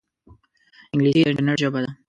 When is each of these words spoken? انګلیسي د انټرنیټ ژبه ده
انګلیسي 0.93 1.21
د 1.21 1.27
انټرنیټ 1.29 1.57
ژبه 1.61 1.79
ده 1.83 1.89